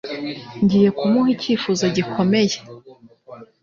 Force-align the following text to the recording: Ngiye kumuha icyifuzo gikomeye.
Ngiye 0.63 0.89
kumuha 0.97 1.29
icyifuzo 1.35 1.85
gikomeye. 1.95 2.55